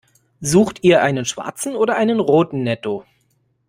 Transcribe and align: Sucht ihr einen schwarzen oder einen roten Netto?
Sucht 0.41 0.83
ihr 0.83 1.03
einen 1.03 1.25
schwarzen 1.25 1.75
oder 1.75 1.95
einen 1.95 2.19
roten 2.19 2.63
Netto? 2.63 3.05